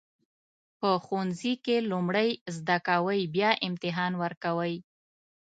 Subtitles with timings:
[0.79, 4.75] په ښوونځي کې لومړی زده کوئ بیا امتحان ورکوئ.